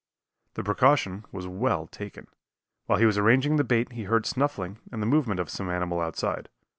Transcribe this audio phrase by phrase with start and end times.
[0.55, 2.25] The precaution was well taken.
[2.87, 6.01] While he was arranging the bait he heard snuffling and the movement of some animal
[6.01, 6.49] outside.